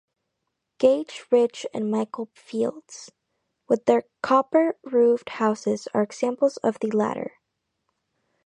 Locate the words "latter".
6.89-7.35